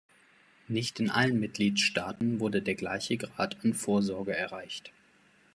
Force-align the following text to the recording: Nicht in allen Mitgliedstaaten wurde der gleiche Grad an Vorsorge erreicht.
Nicht 0.67 0.99
in 0.99 1.11
allen 1.11 1.39
Mitgliedstaaten 1.39 2.39
wurde 2.39 2.63
der 2.63 2.73
gleiche 2.73 3.17
Grad 3.17 3.63
an 3.63 3.75
Vorsorge 3.75 4.35
erreicht. 4.35 4.91